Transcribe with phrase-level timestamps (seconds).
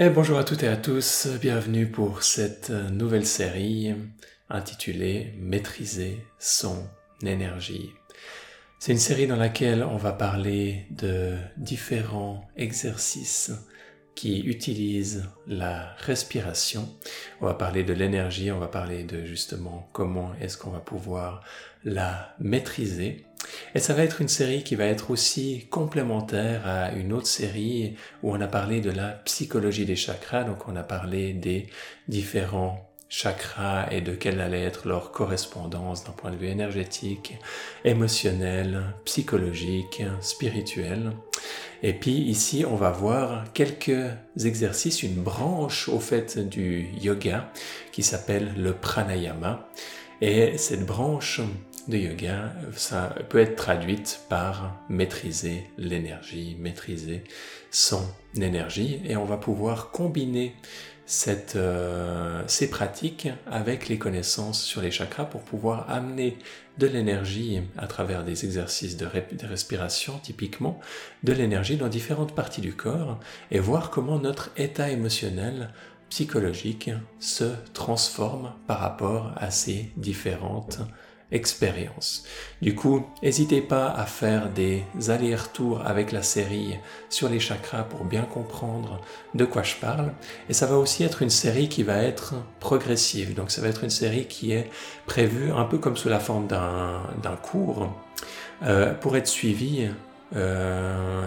[0.00, 3.96] Et bonjour à toutes et à tous, bienvenue pour cette nouvelle série
[4.48, 6.86] intitulée Maîtriser son
[7.20, 7.90] énergie.
[8.78, 13.50] C'est une série dans laquelle on va parler de différents exercices
[14.14, 16.88] qui utilisent la respiration.
[17.40, 21.42] On va parler de l'énergie, on va parler de justement comment est-ce qu'on va pouvoir
[21.82, 23.26] la maîtriser.
[23.74, 27.94] Et ça va être une série qui va être aussi complémentaire à une autre série
[28.22, 31.66] où on a parlé de la psychologie des chakras, donc on a parlé des
[32.08, 37.38] différents chakras et de quelle allait être leur correspondance d'un point de vue énergétique,
[37.84, 41.12] émotionnel, psychologique, spirituel.
[41.82, 44.10] Et puis ici, on va voir quelques
[44.44, 47.50] exercices, une branche au fait du yoga
[47.92, 49.68] qui s'appelle le pranayama.
[50.20, 51.40] Et cette branche
[51.88, 57.24] de yoga, ça peut être traduite par maîtriser l'énergie, maîtriser
[57.70, 58.02] son
[58.36, 59.00] énergie.
[59.04, 60.54] Et on va pouvoir combiner
[61.56, 66.36] euh, ces pratiques avec les connaissances sur les chakras pour pouvoir amener
[66.76, 69.06] de l'énergie à travers des exercices de
[69.46, 70.78] respiration typiquement,
[71.24, 73.18] de l'énergie dans différentes parties du corps
[73.50, 75.70] et voir comment notre état émotionnel
[76.10, 80.80] psychologique se transforme par rapport à ces différentes
[81.30, 82.24] expérience.
[82.62, 86.78] Du coup, n'hésitez pas à faire des allers-retours avec la série
[87.10, 89.00] sur les chakras pour bien comprendre
[89.34, 90.12] de quoi je parle.
[90.48, 93.34] Et ça va aussi être une série qui va être progressive.
[93.34, 94.70] Donc ça va être une série qui est
[95.06, 97.92] prévue un peu comme sous la forme d'un cours
[98.62, 99.88] euh, pour être suivie
[100.34, 101.26] euh,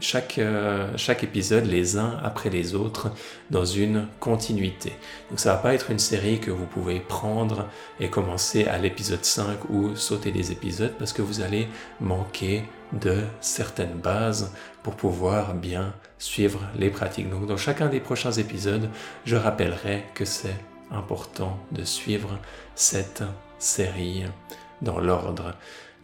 [0.00, 3.10] chaque, euh, chaque épisode les uns après les autres
[3.50, 4.92] dans une continuité.
[5.30, 7.68] Donc ça va pas être une série que vous pouvez prendre
[8.00, 11.68] et commencer à l'épisode 5 ou sauter des épisodes parce que vous allez
[12.00, 17.30] manquer de certaines bases pour pouvoir bien suivre les pratiques.
[17.30, 18.88] Donc dans chacun des prochains épisodes,
[19.24, 20.56] je rappellerai que c'est
[20.90, 22.38] important de suivre
[22.74, 23.22] cette
[23.58, 24.24] série
[24.82, 25.54] dans l'ordre.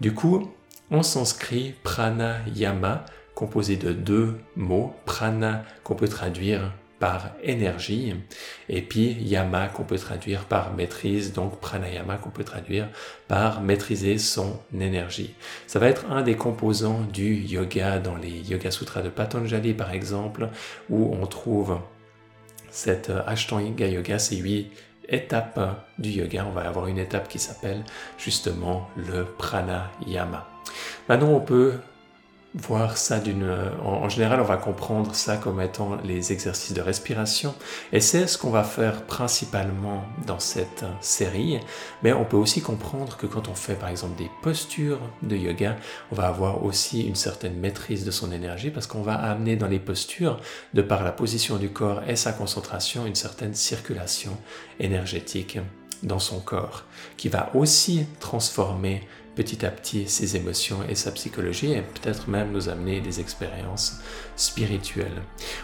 [0.01, 0.51] Du coup,
[0.91, 3.05] on s'inscrit pranayama
[3.41, 8.15] composé de deux mots, prana qu'on peut traduire par énergie,
[8.69, 12.91] et puis yama qu'on peut traduire par maîtrise, donc pranayama qu'on peut traduire
[13.29, 15.35] par maîtriser son énergie.
[15.67, 19.91] Ça va être un des composants du yoga dans les Yoga Sutras de Patanjali par
[19.91, 20.51] exemple,
[20.91, 21.79] où on trouve
[22.71, 24.71] cette Ashtanga Yoga, ces huit
[25.09, 26.45] étapes du yoga.
[26.47, 27.85] On va avoir une étape qui s'appelle
[28.19, 30.47] justement le pranayama.
[31.09, 31.73] Maintenant, on peut
[32.55, 33.49] voir ça d'une...
[33.85, 37.55] En, général, on va comprendre ça comme étant les exercices de respiration.
[37.93, 41.61] Et c'est ce qu'on va faire principalement dans cette série.
[42.03, 45.77] Mais on peut aussi comprendre que quand on fait par exemple des postures de yoga,
[46.11, 49.69] on va avoir aussi une certaine maîtrise de son énergie parce qu'on va amener dans
[49.69, 50.41] les postures,
[50.75, 54.37] de par la position du corps et sa concentration, une certaine circulation
[54.79, 55.59] énergétique
[56.03, 56.85] dans son corps,
[57.17, 62.53] qui va aussi transformer petit à petit ses émotions et sa psychologie et peut-être même
[62.53, 64.01] nous amener des expériences
[64.37, 65.23] spirituelles.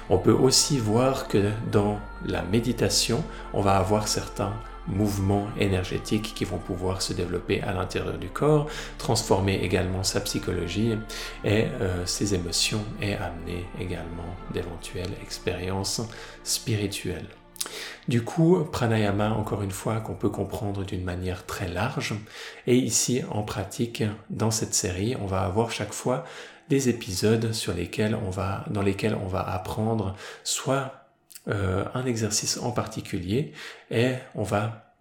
[0.08, 3.22] On peut aussi voir que dans la méditation,
[3.52, 4.54] on va avoir certains
[4.88, 8.68] mouvements énergétiques qui vont pouvoir se développer à l'intérieur du corps,
[8.98, 10.96] transformer également sa psychologie
[11.44, 16.02] et euh, ses émotions et amener également d'éventuelles expériences
[16.44, 17.28] spirituelles.
[18.08, 22.14] Du coup, pranayama, encore une fois, qu'on peut comprendre d'une manière très large.
[22.66, 26.24] Et ici, en pratique, dans cette série, on va avoir chaque fois
[26.68, 27.52] des épisodes
[28.70, 31.06] dans lesquels on va apprendre soit
[31.48, 33.52] euh, un exercice en particulier
[33.92, 34.92] et on va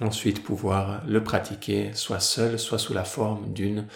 [0.00, 3.86] ensuite pouvoir le pratiquer soit seul, soit sous la forme d'une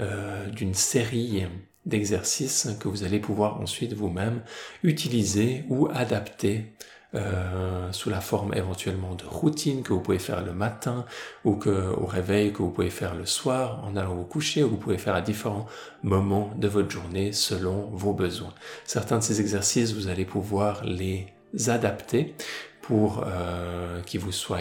[0.00, 1.44] euh, d'une série
[1.86, 4.42] d'exercices que vous allez pouvoir ensuite vous-même
[4.82, 6.72] utiliser ou adapter
[7.14, 11.06] euh, sous la forme éventuellement de routine que vous pouvez faire le matin
[11.44, 14.68] ou que au réveil que vous pouvez faire le soir en allant vous coucher ou
[14.68, 15.66] vous pouvez faire à différents
[16.02, 18.52] moments de votre journée selon vos besoins.
[18.84, 21.28] Certains de ces exercices, vous allez pouvoir les
[21.68, 22.34] adapter
[22.82, 24.58] pour euh, qu'ils vous soient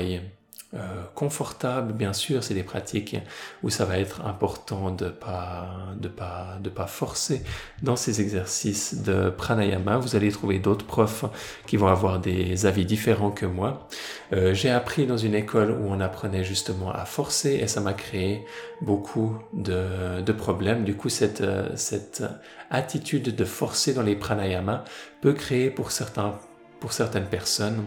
[0.74, 3.16] euh, confortable, bien sûr, c'est des pratiques
[3.64, 7.42] où ça va être important de pas de pas de pas forcer
[7.84, 9.98] dans ces exercices de pranayama.
[9.98, 11.24] Vous allez trouver d'autres profs
[11.68, 13.88] qui vont avoir des avis différents que moi.
[14.34, 17.94] Euh, j'ai appris dans une école où on apprenait justement à forcer et ça m'a
[17.94, 18.44] créé
[18.82, 20.84] beaucoup de, de problèmes.
[20.84, 21.44] Du coup, cette
[21.76, 22.24] cette
[22.70, 24.84] attitude de forcer dans les pranayama
[25.22, 26.38] peut créer pour certains
[26.80, 27.84] pour certaines personnes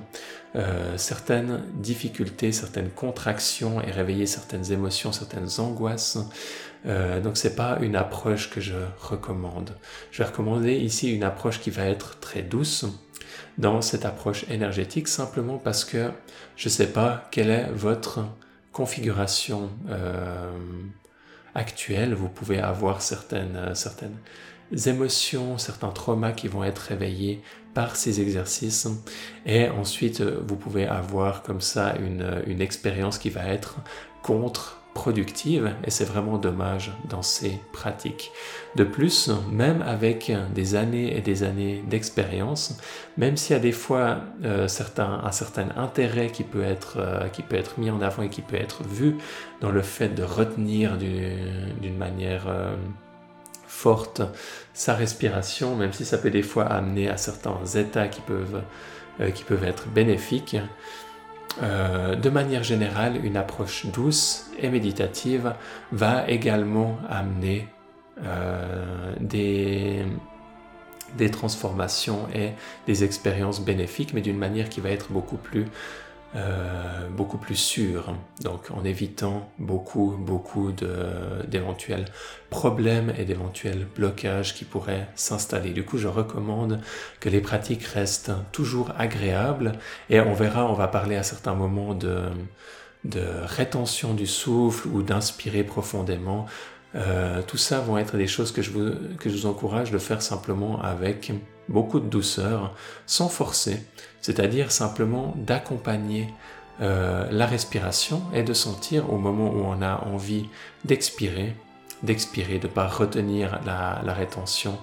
[0.57, 6.19] euh, certaines difficultés, certaines contractions et réveiller certaines émotions, certaines angoisses.
[6.87, 9.77] Euh, donc c'est pas une approche que je recommande.
[10.11, 12.85] Je vais recommander ici une approche qui va être très douce,
[13.59, 16.11] dans cette approche énergétique simplement parce que
[16.57, 18.25] je ne sais pas quelle est votre
[18.73, 20.51] configuration euh,
[21.55, 22.15] actuelle.
[22.15, 24.17] Vous pouvez avoir certaines, certaines
[24.87, 27.43] émotions, certains traumas qui vont être réveillés
[27.75, 28.88] par ces exercices
[29.46, 33.76] et ensuite vous pouvez avoir comme ça une, une expérience qui va être
[34.22, 38.32] contre productive et c'est vraiment dommage dans ces pratiques.
[38.76, 42.78] De plus, même avec des années et des années d'expérience,
[43.17, 47.43] même s'il y a des fois euh, un certain intérêt qui peut, être, euh, qui
[47.43, 49.17] peut être mis en avant et qui peut être vu
[49.61, 52.75] dans le fait de retenir d'une manière euh,
[53.70, 54.20] forte
[54.75, 58.62] sa respiration, même si ça peut des fois amener à certains états qui peuvent,
[59.46, 60.56] peuvent être bénéfiques,
[61.62, 65.55] euh, de manière générale, une approche douce et méditative
[65.93, 67.69] va également amener
[68.25, 70.05] euh, des,
[71.17, 72.50] des transformations et
[72.87, 75.67] des expériences bénéfiques, mais d'une manière qui va être beaucoup plus
[76.37, 82.05] euh, beaucoup plus sûr, donc en évitant beaucoup, beaucoup d'éventuels
[82.50, 85.71] problèmes et d'éventuels blocages qui pourraient s'installer.
[85.71, 86.81] Du coup, je recommande
[87.19, 89.73] que les pratiques restent toujours agréables
[90.09, 92.23] et on verra, on va parler à certains moments de,
[93.05, 96.47] de rétention du souffle ou d'inspirer profondément.
[96.94, 98.71] Euh, tout ça vont être des choses que je,
[99.19, 101.32] que je vous encourage de faire simplement avec
[101.69, 102.75] beaucoup de douceur,
[103.06, 103.82] sans forcer
[104.20, 106.32] c'est-à-dire simplement d'accompagner
[106.81, 110.49] euh, la respiration et de sentir au moment où on a envie
[110.84, 111.55] d'expirer,
[112.02, 114.78] d'expirer, de ne pas retenir la, rétention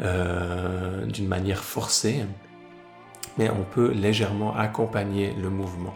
[0.00, 2.24] euh, d'une manière forcée,
[3.38, 5.94] mais on peut légèrement accompagner le mouvement.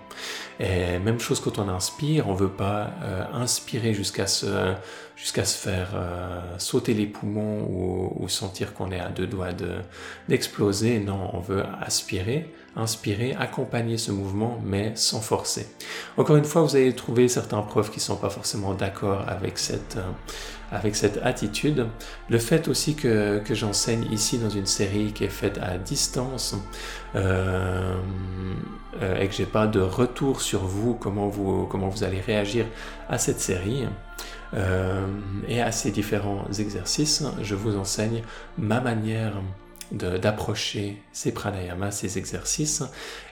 [0.58, 4.74] Et même chose quand on inspire, on ne veut pas euh, inspirer jusqu'à se,
[5.22, 9.50] jusqu'à se faire euh, sauter les poumons ou, sentir qu'on est à deux doigts
[10.28, 10.98] d'exploser.
[10.98, 15.69] non, on veut aspirer, inspirer, accompagner ce mouvement, mais sans forcer.
[16.16, 19.58] Encore une fois, vous allez trouver certains profs qui ne sont pas forcément d'accord avec
[19.58, 21.86] cette, euh, attitude.
[22.28, 26.56] Le fait aussi que, j'enseigne ici dans une série qui est faite à distance
[27.14, 27.94] euh,
[29.20, 32.66] et que j'ai pas de retour sur vous, comment vous, comment vous allez réagir
[33.08, 33.86] à cette série.
[34.54, 35.06] Euh,
[35.49, 38.22] et à ces différents exercices, je vous enseigne
[38.58, 39.40] ma manière
[39.93, 42.82] d'approcher ces pranayamas, ces exercices,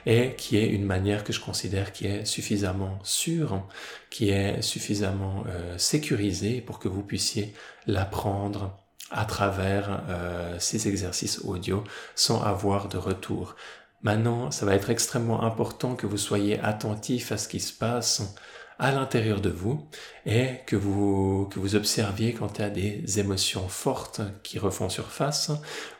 [0.05, 3.63] et qui est une manière que je considère qui est suffisamment sûre,
[4.11, 7.53] qui est suffisamment euh, sécurisée pour que vous puissiez
[7.87, 8.77] l'apprendre
[9.09, 11.83] à travers euh, ces exercices audio
[12.15, 13.55] sans avoir de retour.
[14.03, 18.35] Maintenant, ça va être extrêmement important que vous soyez attentif à ce qui se passe
[18.81, 19.87] à l'intérieur de vous
[20.25, 24.89] et que vous, que vous observiez quand il y a des émotions fortes qui refont
[24.89, 25.51] surface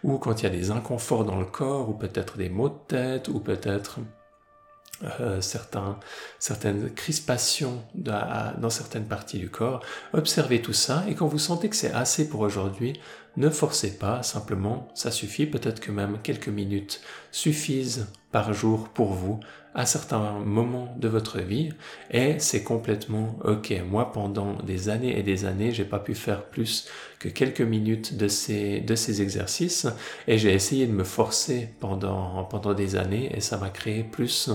[0.04, 2.80] ou quand il y a des inconforts dans le corps ou peut-être des maux de
[2.88, 4.00] tête ou peut-être
[5.20, 9.84] euh, certaines crispations dans certaines parties du corps.
[10.14, 13.00] Observez tout ça et quand vous sentez que c'est assez pour aujourd'hui,
[13.38, 17.02] ne forcez pas, simplement ça suffit, peut-être que même quelques minutes
[17.32, 19.40] suffisent par jour pour vous
[19.74, 21.70] à certains moments de votre vie
[22.10, 23.74] et c'est complètement ok.
[23.90, 26.88] Moi, pendant des années et des années, j'ai pas pu faire plus
[27.22, 29.86] que quelques minutes de ces, de ces exercices
[30.28, 34.50] et j'ai essayé de me forcer pendant, pendant des années et ça m'a créé plus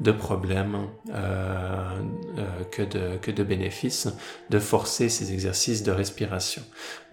[0.00, 2.00] de problèmes euh,
[2.38, 4.08] euh, que, de, que de bénéfices
[4.50, 6.62] de forcer ces exercices de respiration.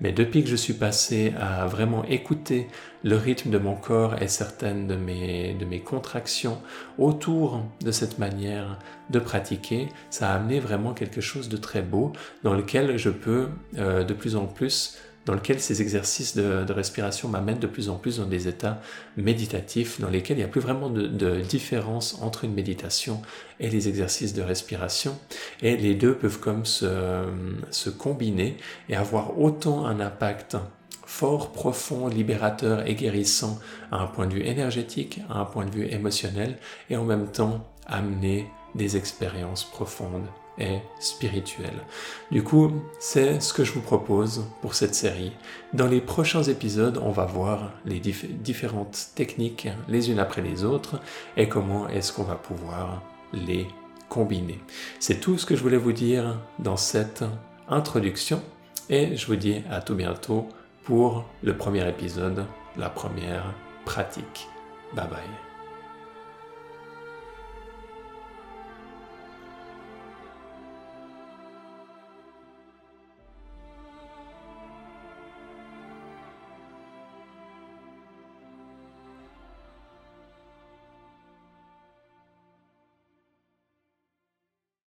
[0.02, 2.68] Mais depuis que je suis passé à vraiment écouter
[3.04, 6.60] le rythme de mon corps et certaines de mes, de mes contractions
[6.98, 8.80] autour de cette manière
[9.12, 12.12] de pratiquer, ça a amené vraiment quelque chose de très beau
[12.44, 14.95] dans lequel je peux euh, de plus en plus
[15.26, 18.80] dans lequel ces exercices de, respiration m'amènent de plus en plus dans des états
[19.18, 23.22] méditatifs dans lesquels il n'y a plus vraiment de, différence entre une méditation
[23.60, 25.18] et les exercices de respiration.
[25.62, 28.58] Et les deux peuvent comme se combiner
[28.90, 30.58] et avoir autant un impact
[31.06, 33.60] fort, profond, libérateur et guérissant
[33.92, 36.58] à un point de vue énergétique, à un point de vue émotionnel,
[36.90, 41.84] et en même temps amener des expériences profondes et spirituelles.
[42.32, 45.34] Du coup, c'est ce que je vous propose pour cette série.
[45.74, 51.00] Dans les prochains épisodes, on va voir les différentes techniques les unes après les autres
[51.38, 53.02] et comment est-ce qu'on va pouvoir
[53.34, 53.68] les
[54.10, 54.60] combiner.
[55.00, 57.24] C'est tout ce que je voulais vous dire dans cette
[57.68, 58.42] introduction
[58.90, 60.48] et je vous dis à tout bientôt
[60.84, 62.46] pour le premier épisode,
[62.78, 63.54] la première
[63.86, 64.48] pratique.
[64.94, 65.45] Bye bye.